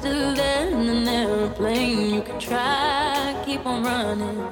Still 0.00 0.30
in 0.30 0.88
an 0.88 1.08
airplane. 1.08 2.14
You 2.14 2.22
can 2.22 2.40
try, 2.40 3.36
keep 3.44 3.66
on 3.66 3.82
running, 3.82 4.48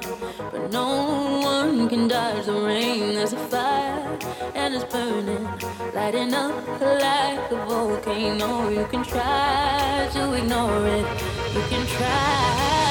but 0.53 0.71
no 0.71 1.41
one 1.43 1.89
can 1.89 2.07
dodge 2.07 2.45
the 2.45 2.52
rain. 2.52 3.15
There's 3.15 3.33
a 3.33 3.38
fire 3.48 4.19
and 4.55 4.74
it's 4.74 4.84
burning, 4.93 5.48
lighting 5.95 6.34
up 6.34 6.52
like 6.79 7.51
a 7.51 7.65
volcano. 7.66 8.69
You 8.69 8.84
can 8.91 9.02
try 9.02 10.11
to 10.12 10.34
ignore 10.34 10.87
it, 10.87 11.07
you 11.55 11.62
can 11.71 11.87
try. 11.87 12.88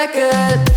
record. 0.00 0.69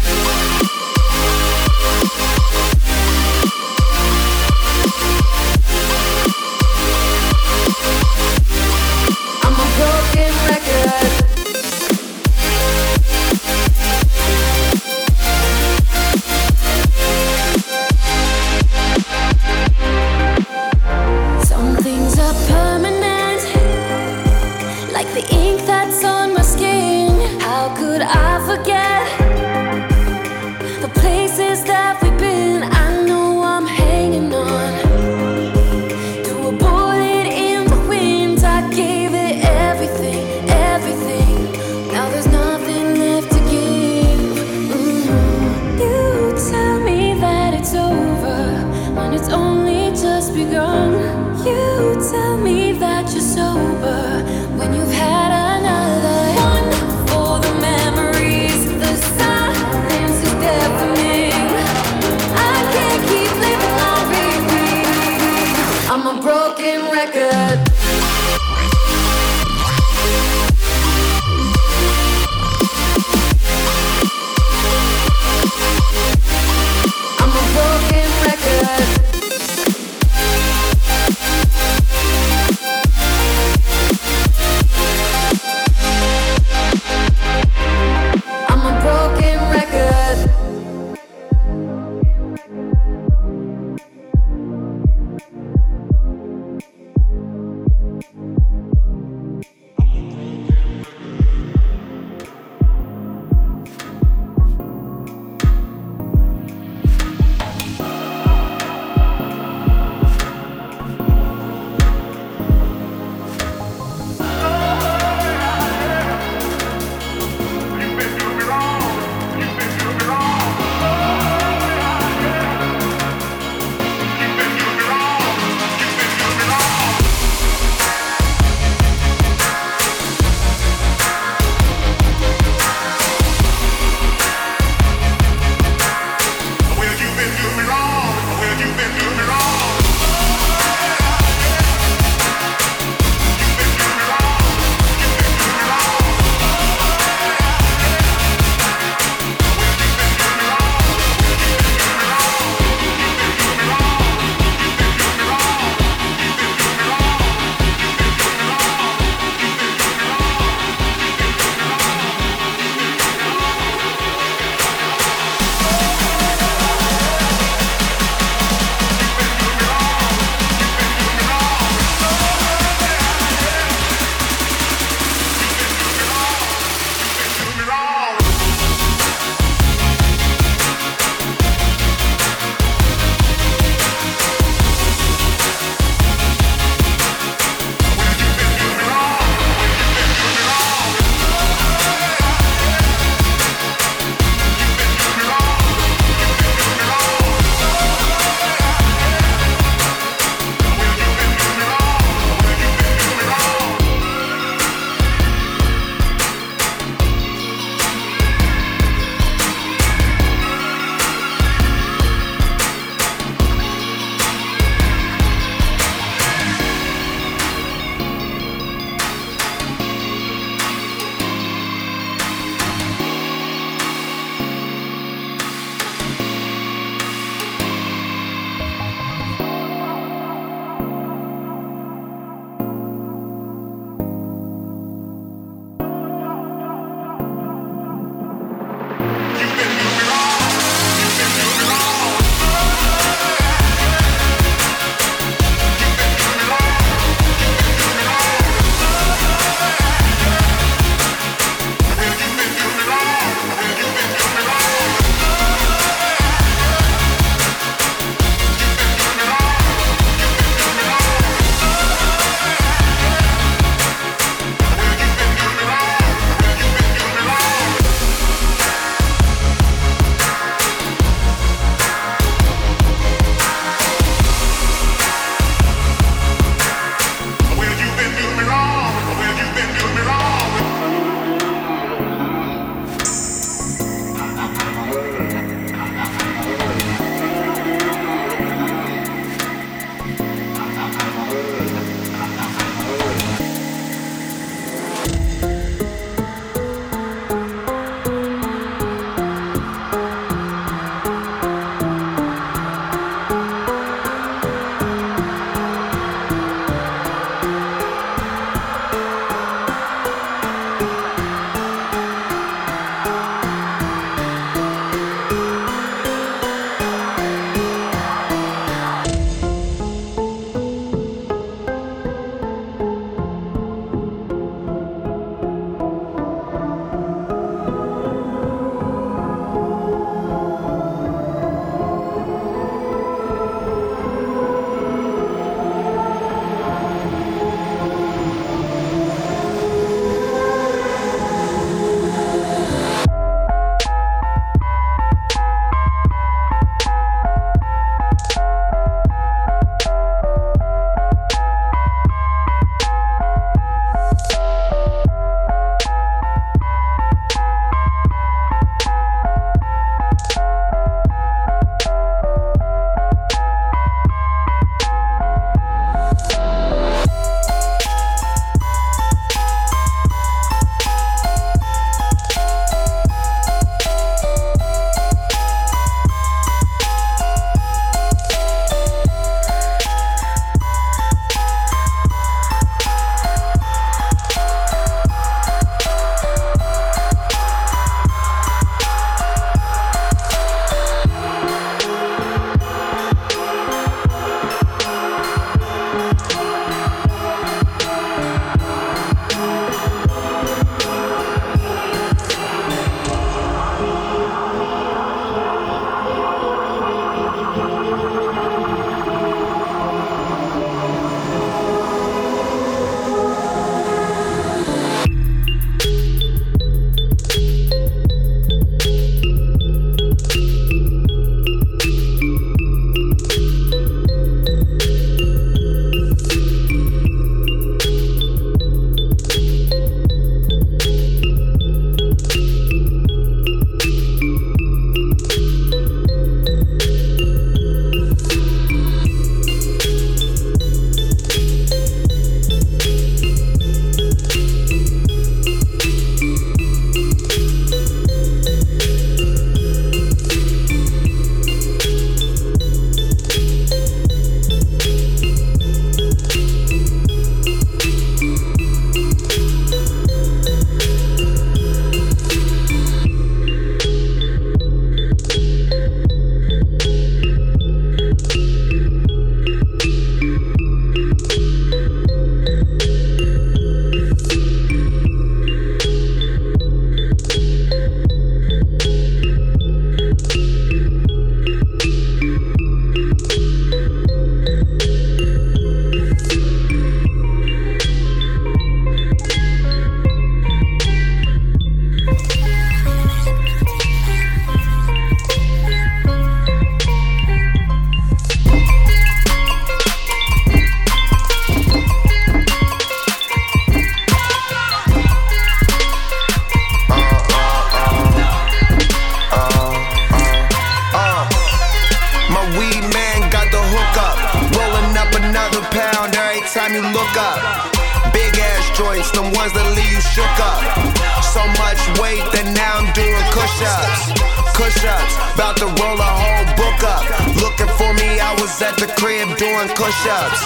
Doing 529.63 529.75
push 529.75 530.08
ups. 530.08 530.41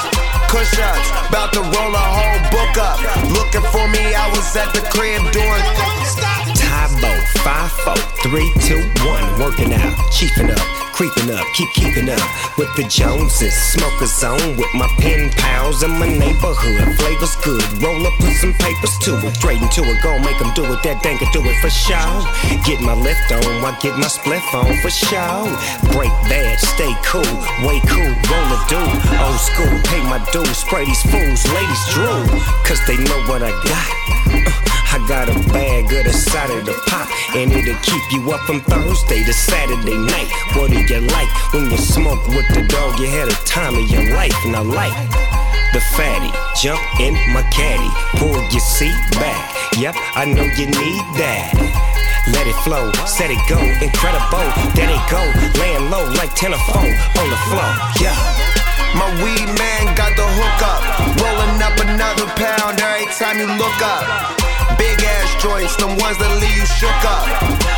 Push 0.50 0.80
ups, 0.80 1.10
about 1.30 1.52
to 1.54 1.60
roll 1.60 1.94
a 1.94 2.06
whole 2.16 2.40
book 2.52 2.78
up. 2.78 3.00
Looking 3.32 3.66
for 3.72 3.88
me, 3.90 4.16
I 4.16 4.30
was 4.32 4.56
at 4.56 4.72
the 4.74 4.82
crib 4.90 5.22
doing. 5.32 5.64
Tybo, 6.56 7.12
5, 7.44 7.72
4, 7.84 7.96
3, 8.24 8.54
2, 8.62 8.80
1, 9.06 9.40
working 9.40 9.74
out, 9.74 9.94
chiefing 10.12 10.50
up, 10.50 10.60
creeping 10.94 11.30
up, 11.32 11.46
keep 11.54 11.70
keeping 11.74 12.10
up 12.10 12.24
with 12.58 12.74
the 12.76 12.84
Joneses. 12.84 13.54
Smoke 13.54 14.02
a 14.02 14.08
zone 14.08 14.56
with 14.56 14.74
my 14.74 14.88
pen 15.00 15.30
pals 15.32 15.84
in 15.84 15.92
my 15.92 16.08
neighborhood. 16.08 16.96
Flavor's 16.98 17.36
good, 17.44 17.64
roll 17.84 18.08
up, 18.08 18.14
put 18.20 18.34
some 18.40 18.54
papers 18.54 18.98
to 19.04 19.20
it. 19.28 19.36
Straight 19.36 19.62
into 19.62 19.84
it, 19.84 20.02
gon' 20.02 20.24
make 20.24 20.40
them 20.40 20.54
do 20.56 20.64
it, 20.72 20.82
that 20.84 21.04
dang 21.04 21.18
can 21.18 21.32
do 21.34 21.42
it 21.44 21.60
for 21.60 21.70
show. 21.70 22.24
Get 22.64 22.80
my 22.80 22.94
lift 22.94 23.32
on, 23.32 23.44
I 23.66 23.78
get 23.82 23.98
my 23.98 24.08
spliff 24.08 24.48
on 24.56 24.78
for 24.80 24.90
show. 24.90 25.52
Break 25.92 26.14
bad, 26.32 26.60
stay 26.88 26.96
cool, 27.04 27.68
way 27.68 27.80
cool, 27.88 28.14
roll 28.32 28.48
a 28.56 28.60
do. 28.70 28.80
Old 29.20 29.40
school, 29.40 29.76
pay 29.84 30.02
my 30.04 30.24
dues, 30.32 30.58
spray 30.58 30.86
these 30.86 31.02
fools, 31.04 31.44
ladies 31.52 31.84
drool, 31.92 32.24
cause 32.64 32.80
they 32.88 32.98
know 32.98 33.20
what 33.28 33.44
I 33.44 33.52
got. 33.68 33.92
Uh, 34.32 34.52
I 34.96 35.06
got 35.08 35.28
a 35.28 35.36
bag 35.52 35.92
of 35.92 36.06
the 36.06 36.14
side 36.14 36.50
of 36.50 36.66
the 36.66 36.74
pop, 36.88 37.10
and 37.36 37.52
it'll 37.52 37.76
keep 37.84 38.04
you 38.12 38.32
up 38.32 38.42
from 38.42 38.62
Thursday 38.62 39.24
to 39.24 39.34
Saturday 39.34 39.98
night. 39.98 40.32
What 40.56 40.72
do 40.72 40.80
you 40.80 41.02
like 41.12 41.54
when 41.54 41.70
you 41.70 41.78
smoke 41.78 42.26
with 42.28 42.48
the 42.56 42.66
dog? 42.68 43.00
You 43.00 43.08
had 43.08 43.28
a 43.28 43.38
time 43.46 43.76
of 43.76 43.90
your 43.90 44.16
life, 44.16 44.36
and 44.46 44.56
I 44.56 44.62
like 44.62 44.96
the 45.74 45.82
fatty. 45.96 46.32
Jump 46.62 46.80
in 47.02 47.14
my 47.34 47.44
caddy, 47.52 47.90
pull 48.18 48.40
your 48.52 48.64
seat 48.64 48.96
back. 49.20 49.54
Yep, 49.78 49.96
I 50.16 50.26
know 50.26 50.44
you 50.44 50.68
need 50.68 51.04
that. 51.20 51.97
Let 52.34 52.48
it 52.48 52.56
flow, 52.64 52.92
set 53.06 53.32
it 53.32 53.40
go, 53.48 53.60
incredible. 53.82 54.48
There 54.76 54.88
they 54.88 55.02
go, 55.10 55.22
laying 55.60 55.90
low 55.90 56.06
like 56.20 56.34
10 56.36 56.54
or 56.54 56.60
4 56.60 56.82
on 56.82 57.28
the 57.30 57.40
floor. 57.48 57.70
Yeah. 58.02 58.16
My 58.96 59.08
weed 59.24 59.46
man 59.58 59.96
got 59.96 60.16
the 60.16 60.26
hook 60.26 60.60
up. 60.64 60.82
Rolling 61.22 61.62
up 61.62 61.78
another 61.80 62.26
pound 62.36 62.80
every 62.80 63.06
time 63.14 63.38
you 63.40 63.48
look 63.58 63.82
up. 63.82 64.47
Big 64.76 65.00
ass 65.00 65.32
joints, 65.40 65.80
the 65.80 65.88
ones 65.88 66.20
that 66.20 66.32
leave 66.44 66.52
you 66.60 66.68
shook 66.68 67.02
up. 67.08 67.24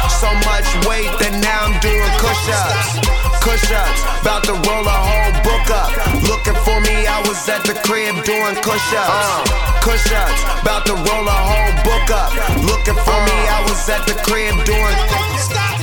So 0.10 0.34
much 0.50 0.66
weight 0.90 1.14
that 1.22 1.38
now 1.38 1.70
I'm 1.70 1.78
doing 1.86 2.12
push 2.18 2.44
ups. 2.50 2.98
Push 3.46 3.70
ups, 3.72 4.02
about 4.26 4.44
to 4.50 4.58
roll 4.68 4.84
a 4.84 5.00
whole 5.00 5.34
book 5.46 5.68
up. 5.70 5.94
Looking 6.26 6.58
for 6.66 6.82
me, 6.82 7.06
I 7.06 7.22
was 7.30 7.38
at 7.48 7.64
the 7.64 7.78
crib 7.86 8.18
doing 8.26 8.56
push 8.66 8.88
ups. 8.98 9.48
Push 9.86 10.12
ups, 10.12 10.42
about 10.62 10.86
to 10.90 10.96
roll 10.98 11.26
a 11.30 11.40
whole 11.48 11.74
book 11.86 12.10
up. 12.10 12.34
Looking 12.66 12.98
for 13.06 13.20
me, 13.30 13.38
I 13.48 13.64
was 13.70 13.80
at 13.88 14.04
the 14.10 14.18
crib 14.26 14.58
doing. 14.66 15.79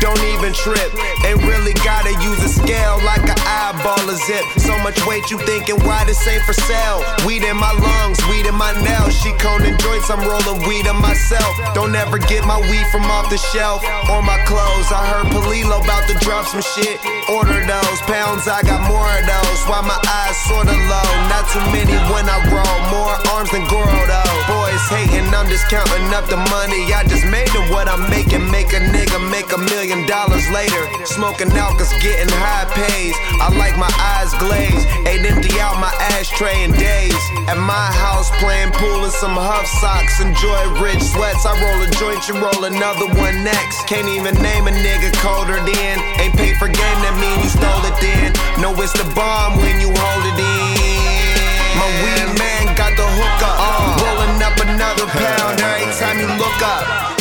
Don't 0.00 0.20
even 0.36 0.52
trip. 0.52 0.92
Ain't 1.24 1.42
really 1.42 1.72
gotta 1.80 2.12
use 2.22 2.38
a 2.44 2.48
scale 2.48 3.00
like 3.04 3.24
an 3.24 3.38
eyeball 3.48 4.04
a 4.08 4.16
zip. 4.28 4.44
So 4.58 4.76
much 4.84 4.98
weight 5.06 5.30
you 5.30 5.38
thinking 5.48 5.78
why 5.86 6.04
this 6.04 6.20
ain't 6.28 6.42
for 6.44 6.52
sale? 6.52 7.02
Weed 7.24 7.42
in 7.42 7.56
my 7.56 7.72
lungs, 7.72 8.20
weed 8.28 8.46
in 8.46 8.54
my 8.54 8.72
nails. 8.84 9.16
She 9.16 9.32
coning 9.40 9.76
joints, 9.78 10.10
I'm 10.10 10.20
rolling 10.20 10.66
weed 10.68 10.86
on 10.86 11.00
myself. 11.00 11.50
Don't 11.74 11.94
ever 11.94 12.18
get 12.18 12.44
my 12.44 12.60
weed 12.68 12.86
from 12.92 13.04
off 13.08 13.30
the 13.30 13.38
shelf 13.38 13.82
or 14.10 14.22
my 14.22 14.38
clothes. 14.44 14.92
I 14.92 15.00
heard 15.06 15.32
Palilo 15.32 15.82
about 15.82 16.04
to 16.08 16.14
drop 16.20 16.46
some 16.46 16.62
shit. 16.62 17.00
Order 17.32 17.64
those 17.64 18.00
pounds, 18.04 18.46
I 18.48 18.62
got 18.62 18.84
more 18.84 19.08
of 19.08 19.24
those. 19.24 19.60
Why 19.64 19.80
my 19.80 19.98
eyes 19.98 20.36
sorta 20.46 20.76
low? 20.86 21.10
Not 21.32 21.48
too 21.48 21.64
many 21.72 21.96
when 22.12 22.28
I 22.28 22.38
roll. 22.52 22.78
More 22.92 23.16
arms 23.32 23.50
than 23.50 23.64
Goro 23.66 24.02
though. 24.06 24.36
Boys 24.46 24.84
hating, 24.92 25.26
I'm 25.32 25.48
just 25.48 25.68
counting 25.68 26.12
up 26.12 26.28
the 26.28 26.38
money. 26.52 26.92
I 26.92 27.02
just 27.08 27.26
made 27.26 27.48
it 27.48 27.66
what 27.70 27.88
I'm 27.88 28.08
making. 28.10 28.44
Make 28.50 28.72
a 28.72 28.80
nigga 28.80 29.18
make 29.30 29.52
a 29.52 29.58
million 29.58 29.85
dollars 29.86 30.42
later. 30.50 30.82
Smoking 31.06 31.54
out 31.54 31.78
cause 31.78 31.94
getting 32.02 32.26
high 32.42 32.66
pays. 32.74 33.14
I 33.38 33.54
like 33.54 33.78
my 33.78 33.90
eyes 34.18 34.34
glazed. 34.42 34.82
Ain't 35.06 35.22
empty 35.22 35.54
out 35.62 35.78
my 35.78 35.94
ashtray 36.18 36.66
in 36.66 36.74
days. 36.74 37.14
At 37.46 37.54
my 37.54 37.86
house 37.94 38.26
playing 38.42 38.74
pool 38.74 39.06
in 39.06 39.14
some 39.14 39.38
HUF 39.38 39.66
socks. 39.78 40.18
Enjoy 40.18 40.58
rich 40.82 40.98
sweats. 40.98 41.46
I 41.46 41.54
roll 41.62 41.78
a 41.78 41.88
joint, 42.02 42.18
you 42.26 42.34
roll 42.34 42.66
another 42.66 43.06
one 43.14 43.46
next. 43.46 43.86
Can't 43.86 44.10
even 44.10 44.34
name 44.42 44.66
a 44.66 44.74
nigga 44.74 45.14
colder 45.22 45.62
than. 45.62 45.94
Ain't 46.18 46.34
paid 46.34 46.58
for 46.58 46.66
game, 46.66 46.98
that 47.06 47.14
mean 47.22 47.38
you 47.46 47.50
stole 47.50 47.86
it 47.86 47.94
then. 48.02 48.34
No, 48.58 48.74
it's 48.82 48.90
the 48.90 49.06
bomb 49.14 49.62
when 49.62 49.78
you 49.78 49.94
hold 49.94 50.24
it 50.26 50.34
in. 50.34 51.46
My 51.78 51.86
weed 52.02 52.34
man 52.34 52.74
got 52.74 52.90
the 52.98 53.06
hook 53.06 53.38
up. 53.46 53.54
Rolling 54.02 54.42
up 54.42 54.56
another 54.66 55.06
pound 55.14 55.62
every 55.62 55.94
time 55.94 56.18
you 56.18 56.26
look 56.42 56.58
up. 56.58 57.15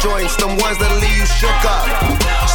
Joints, 0.00 0.36
the 0.36 0.46
ones 0.46 0.76
that 0.78 0.92
leave 1.00 1.16
you 1.16 1.24
shook 1.24 1.62
up. 1.64 1.88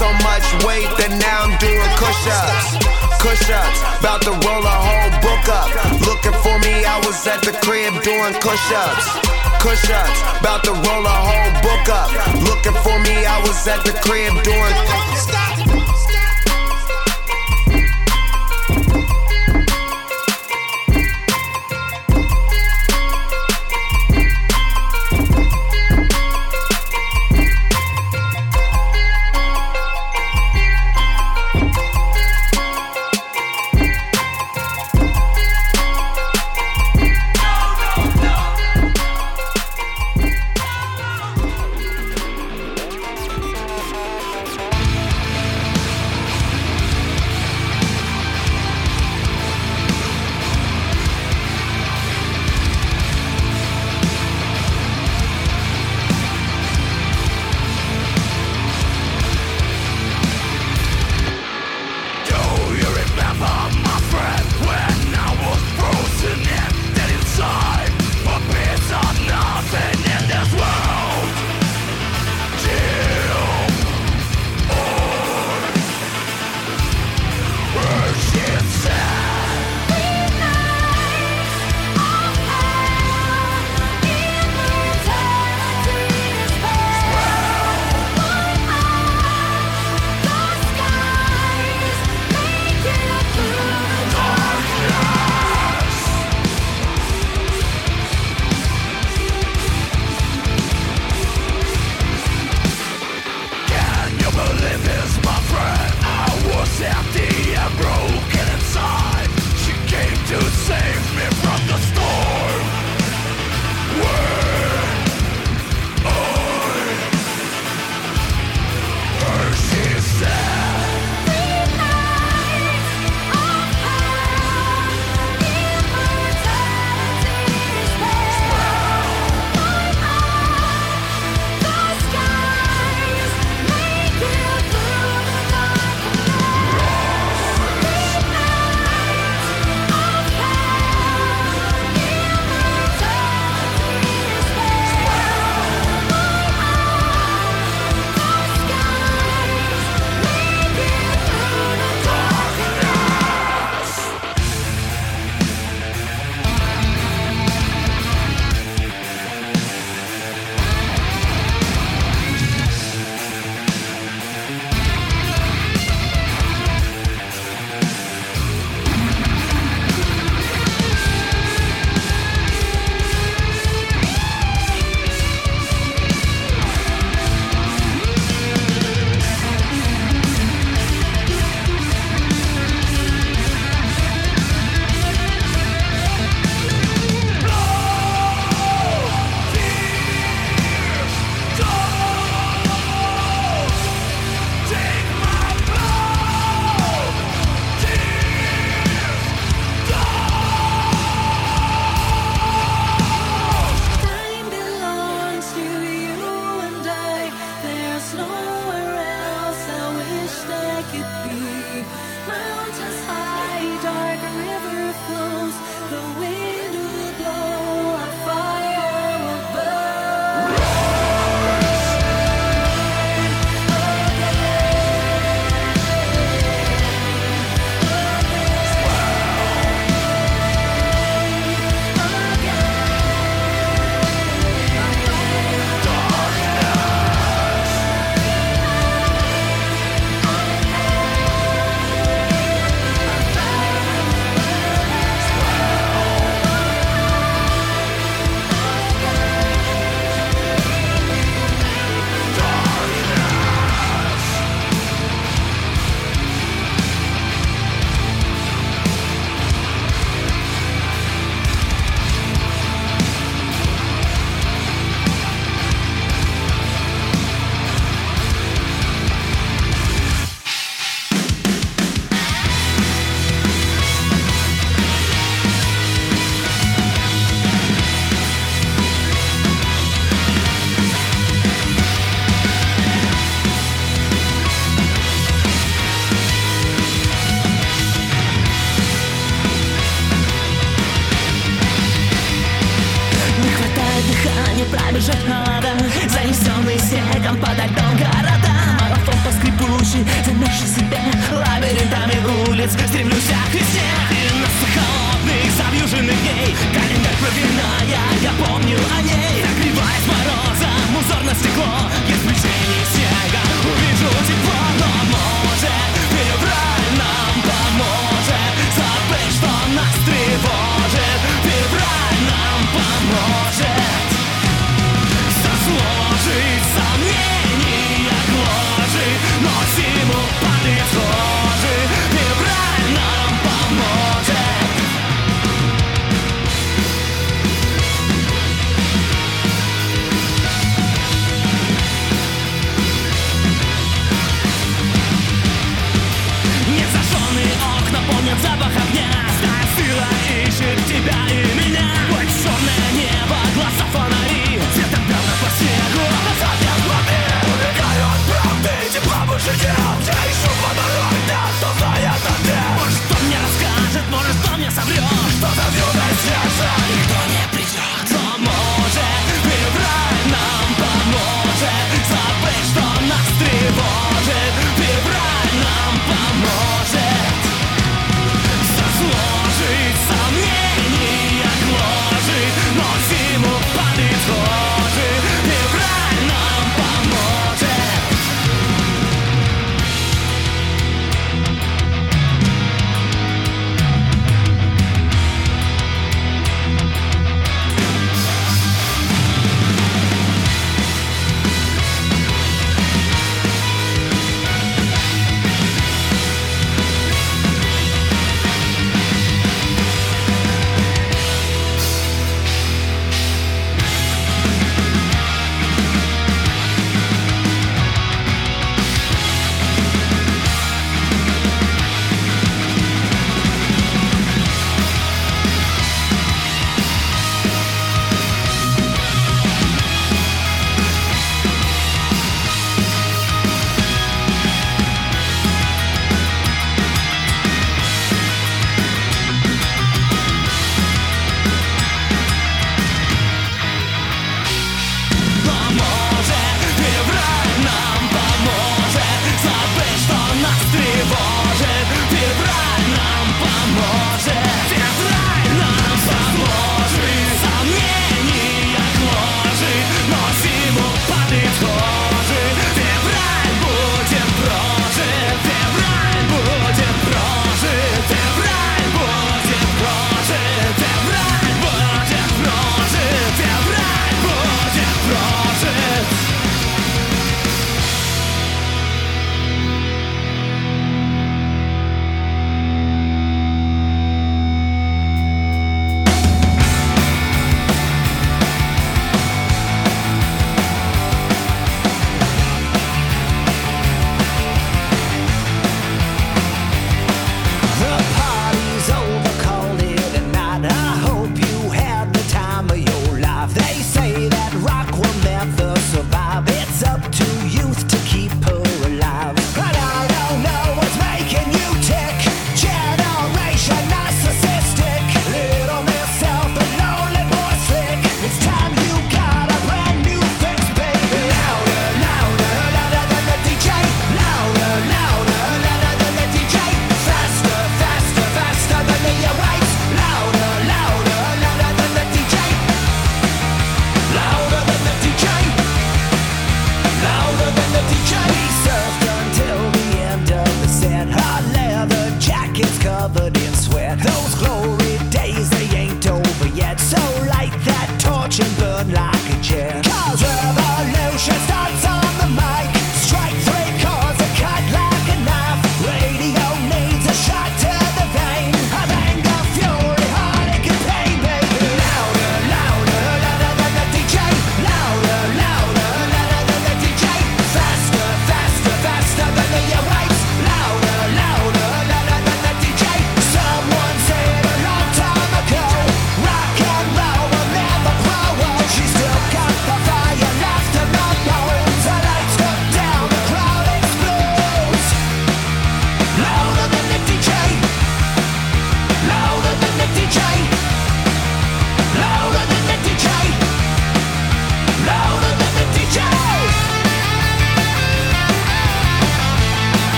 So 0.00 0.08
much 0.24 0.46
weight 0.64 0.88
that 0.96 1.12
now 1.20 1.44
I'm 1.44 1.54
doing 1.60 1.92
push 2.00 2.22
ups. 2.32 2.80
Push 3.20 3.50
ups, 3.52 3.80
about 4.00 4.22
to 4.24 4.32
roll 4.46 4.64
a 4.64 4.76
whole 4.76 5.12
book 5.20 5.44
up. 5.52 5.68
Looking 6.08 6.32
for 6.40 6.56
me, 6.64 6.84
I 6.84 6.96
was 7.04 7.26
at 7.26 7.42
the 7.42 7.52
crib 7.60 7.92
doing 8.02 8.34
push 8.40 8.66
ups. 8.72 9.06
Push 9.60 9.84
ups, 9.92 10.18
about 10.40 10.64
to 10.64 10.72
roll 10.72 11.04
a 11.04 11.16
whole 11.28 11.52
book 11.60 11.86
up. 11.92 12.08
Looking 12.48 12.76
for 12.80 12.96
me, 13.04 13.24
I 13.26 13.38
was 13.44 13.68
at 13.68 13.84
the 13.84 13.92
crib 14.00 14.32
doing. 14.42 15.45